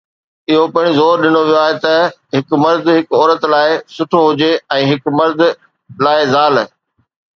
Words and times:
اهو 0.51 0.61
پڻ 0.75 0.85
زور 0.99 1.15
ڏنو 1.23 1.41
ويو 1.47 1.59
آهي 1.65 1.75
ته 1.83 1.91
هڪ 2.37 2.59
مرد 2.63 2.89
هڪ 2.95 3.05
عورت 3.19 3.41
لاء 3.53 3.67
سٺو 3.95 4.21
هجي 4.25 4.51
۽ 4.79 4.89
هڪ 4.93 5.15
مرد 5.21 5.47
لاء 6.07 6.17
زال. 6.33 6.63